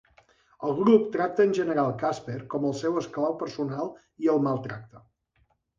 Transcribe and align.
El 0.67 0.71
grup 0.79 1.03
tracta 1.15 1.45
en 1.49 1.53
general 1.59 1.93
Casper 2.05 2.39
com 2.55 2.67
el 2.71 2.75
seu 2.83 2.99
esclau 3.05 3.39
personal 3.45 3.95
i 4.27 4.35
el 4.37 4.45
maltracta. 4.49 5.07